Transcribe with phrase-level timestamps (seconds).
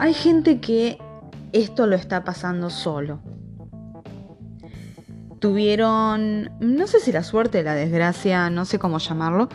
[0.00, 0.96] Hay gente que
[1.52, 3.20] esto lo está pasando solo.
[5.40, 9.50] Tuvieron, no sé si la suerte, la desgracia, no sé cómo llamarlo,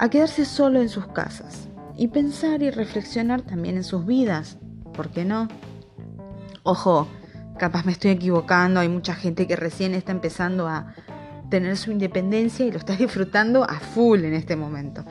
[0.00, 4.58] a quedarse solo en sus casas y pensar y reflexionar también en sus vidas.
[4.94, 5.46] ¿Por qué no?
[6.64, 7.06] Ojo,
[7.56, 10.92] capaz me estoy equivocando, hay mucha gente que recién está empezando a
[11.50, 15.04] tener su independencia y lo está disfrutando a full en este momento.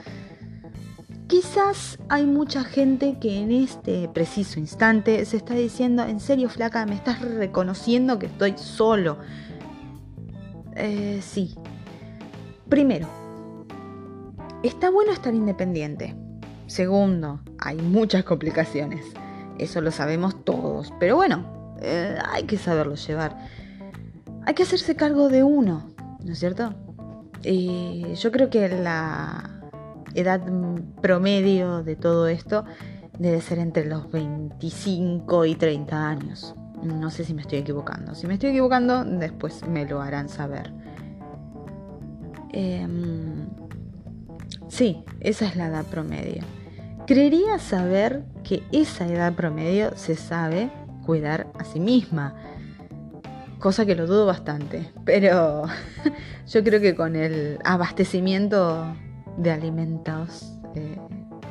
[1.30, 6.88] Quizás hay mucha gente que en este preciso instante se está diciendo, en serio flaca,
[6.88, 9.20] me estás reconociendo que estoy solo.
[10.76, 11.54] Eh, sí.
[12.68, 13.08] Primero,
[14.64, 16.16] está bueno estar independiente.
[16.66, 19.06] Segundo, hay muchas complicaciones.
[19.60, 20.92] Eso lo sabemos todos.
[21.00, 23.38] Pero bueno, eh, hay que saberlo llevar.
[24.48, 25.92] Hay que hacerse cargo de uno,
[26.26, 26.74] ¿no es cierto?
[27.44, 29.59] Y yo creo que la
[30.16, 30.42] edad
[31.02, 32.66] promedio de todo esto
[33.20, 36.56] debe ser entre los 25 y 30 años.
[36.82, 38.16] No sé si me estoy equivocando.
[38.16, 40.72] Si me estoy equivocando, después me lo harán saber.
[42.52, 43.48] Em,
[44.70, 46.44] sí, esa es la edad promedio.
[47.06, 50.72] Creería saber que esa edad promedio se sabe
[51.06, 52.36] cuidar a sí misma.
[53.60, 54.90] Cosa que lo dudo bastante.
[55.04, 55.64] Pero
[56.48, 58.96] yo creo que con el abastecimiento
[59.40, 60.98] de alimentos eh,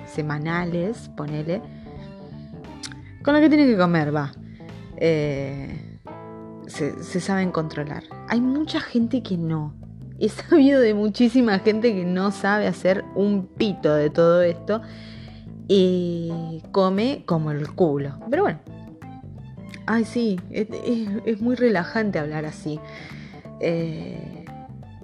[0.06, 1.60] semanales, ponele,
[3.22, 4.32] con lo que tiene que comer, va.
[4.96, 5.98] Eh,
[6.66, 8.04] se, se, saben controlar.
[8.28, 9.74] Hay mucha gente que no.
[10.18, 14.82] He sabido de muchísima gente que no sabe hacer un pito de todo esto
[15.68, 18.18] y come como el culo.
[18.30, 18.58] Pero bueno.
[19.90, 20.68] Ay, sí, es,
[21.24, 22.78] es, muy relajante hablar así.
[23.60, 24.44] Eh,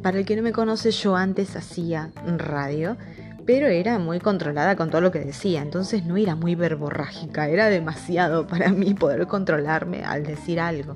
[0.05, 2.99] para el que no me conoce, yo antes hacía radio,
[3.47, 7.71] pero era muy controlada con todo lo que decía, entonces no era muy verborrágica, era
[7.71, 10.95] demasiado para mí poder controlarme al decir algo.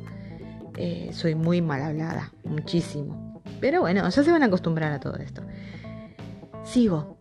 [0.77, 3.43] Eh, soy muy mal hablada, muchísimo.
[3.63, 5.41] Pero bueno, ya se van a acostumbrar a todo esto.
[6.63, 7.17] Sigo.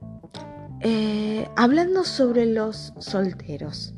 [0.81, 3.93] Eh, hablando sobre los solteros.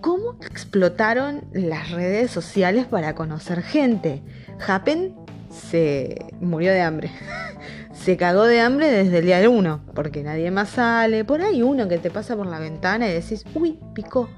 [0.00, 4.22] ¿Cómo explotaron las redes sociales para conocer gente?
[4.64, 7.10] Happen se murió de hambre.
[7.92, 11.24] se cagó de hambre desde el día 1, porque nadie más sale.
[11.24, 14.28] Por ahí uno que te pasa por la ventana y decís, uy, picó.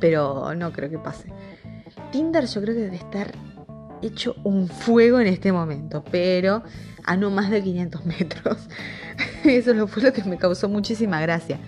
[0.00, 1.32] Pero no creo que pase.
[2.12, 3.32] Tinder yo creo que debe estar
[4.02, 6.62] hecho un fuego en este momento, pero
[7.04, 8.68] a no más de 500 metros.
[9.44, 11.58] Eso fue lo que me causó muchísima gracia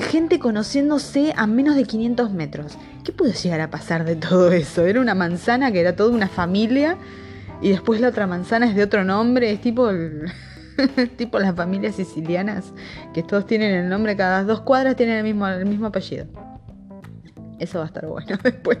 [0.00, 2.78] gente conociéndose a menos de 500 metros.
[3.04, 4.84] ¿Qué pudo llegar a pasar de todo eso?
[4.84, 6.96] Era una manzana que era toda una familia
[7.60, 9.90] y después la otra manzana es de otro nombre, es tipo,
[11.16, 12.72] tipo las familias sicilianas,
[13.14, 16.26] que todos tienen el nombre, cada dos cuadras tienen el mismo, el mismo apellido.
[17.58, 18.78] Eso va a estar bueno después.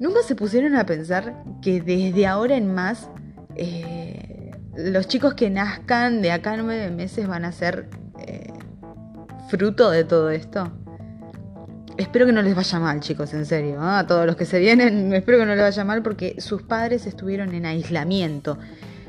[0.00, 3.10] Nunca se pusieron a pensar que desde ahora en más
[3.56, 7.88] eh, los chicos que nazcan de acá a nueve meses van a ser
[9.48, 10.70] fruto de todo esto.
[11.96, 13.78] Espero que no les vaya mal, chicos, en serio.
[13.80, 14.00] ¿ah?
[14.00, 17.06] A todos los que se vienen, espero que no les vaya mal porque sus padres
[17.06, 18.58] estuvieron en aislamiento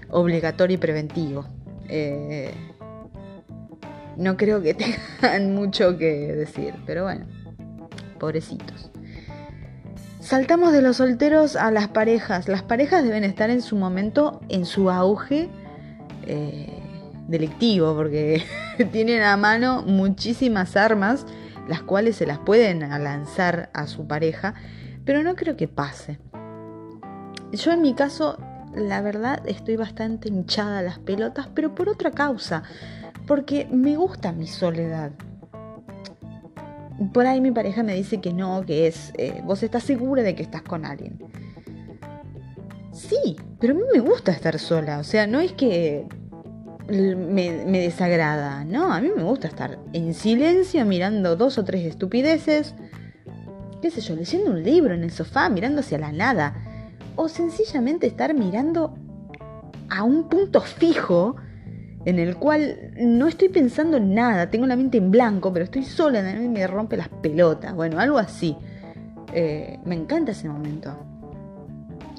[0.10, 1.46] obligatorio y preventivo.
[1.88, 2.52] Eh,
[4.18, 4.74] no creo que
[5.22, 7.26] tengan mucho que decir, pero bueno,
[8.20, 8.90] pobrecitos.
[10.20, 12.48] Saltamos de los solteros a las parejas.
[12.48, 15.50] Las parejas deben estar en su momento, en su auge.
[16.28, 16.79] Eh,
[17.30, 18.44] delictivo porque
[18.92, 21.26] tienen a mano muchísimas armas,
[21.68, 24.56] las cuales se las pueden lanzar a su pareja,
[25.06, 26.20] pero no creo que pase.
[27.52, 28.38] Yo en mi caso,
[28.76, 32.64] la verdad, estoy bastante hinchada a las pelotas, pero por otra causa,
[33.26, 35.12] porque me gusta mi soledad.
[37.14, 40.36] Por ahí mi pareja me dice que no, que es, eh, vos estás segura de
[40.36, 41.18] que estás con alguien.
[42.92, 46.06] Sí, pero a mí me gusta estar sola, o sea, no es que
[46.90, 48.64] me, desagrada.
[48.66, 52.74] No, a mí me gusta estar en silencio mirando dos o tres estupideces,
[53.82, 56.56] qué sé yo, leyendo un libro en el sofá, mirando hacia la nada.
[57.16, 58.96] O sencillamente estar mirando
[59.90, 61.36] a un punto fijo
[62.06, 65.84] en el cual no estoy pensando en nada, tengo la mente en blanco, pero estoy
[65.84, 67.76] sola y me rompe las pelotas.
[67.76, 68.56] Bueno, algo así.
[69.34, 70.98] Eh, me encanta ese momento.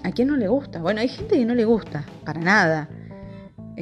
[0.02, 0.80] ¿A quién no le gusta?
[0.80, 2.88] Bueno, hay gente que no le gusta, para nada.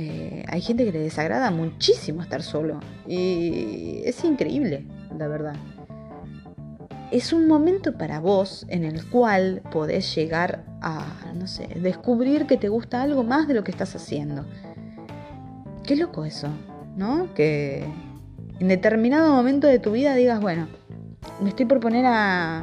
[0.01, 2.79] Eh, hay gente que le desagrada muchísimo estar solo.
[3.09, 4.87] Y es increíble,
[5.19, 5.57] la verdad.
[7.11, 12.57] Es un momento para vos en el cual podés llegar a, no sé, descubrir que
[12.57, 14.45] te gusta algo más de lo que estás haciendo.
[15.83, 16.47] Qué loco eso,
[16.97, 17.35] ¿no?
[17.35, 17.85] Que
[18.61, 20.69] en determinado momento de tu vida digas, bueno,
[21.43, 22.63] me estoy por poner a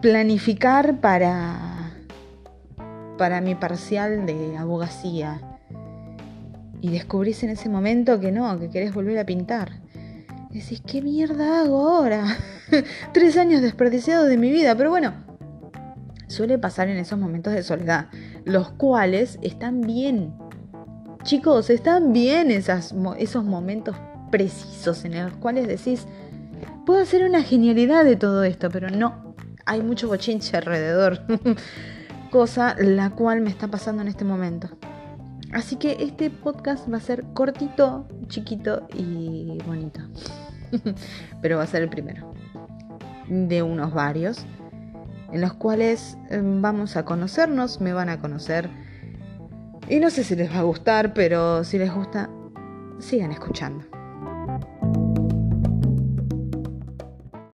[0.00, 1.92] planificar para,
[3.18, 5.42] para mi parcial de abogacía.
[6.80, 9.80] Y descubrís en ese momento que no, que querés volver a pintar.
[10.50, 12.36] decís, ¿qué mierda hago ahora?
[13.12, 15.12] Tres años desperdiciados de mi vida, pero bueno,
[16.28, 18.08] suele pasar en esos momentos de soledad,
[18.44, 20.34] los cuales están bien.
[21.24, 23.96] Chicos, están bien esas, esos momentos
[24.30, 26.06] precisos en los cuales decís,
[26.86, 29.34] puedo hacer una genialidad de todo esto, pero no,
[29.66, 31.20] hay mucho bochinche alrededor.
[32.30, 34.77] Cosa la cual me está pasando en este momento.
[35.52, 40.00] Así que este podcast va a ser cortito, chiquito y bonito.
[41.42, 42.32] pero va a ser el primero.
[43.28, 44.44] De unos varios.
[45.32, 48.68] En los cuales em, vamos a conocernos, me van a conocer.
[49.88, 52.28] Y no sé si les va a gustar, pero si les gusta,
[52.98, 53.84] sigan escuchando.